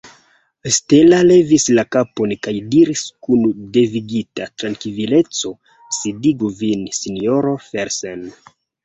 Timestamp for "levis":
1.25-1.65